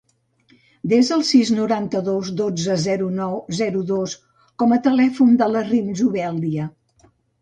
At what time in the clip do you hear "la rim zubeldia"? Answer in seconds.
5.57-6.67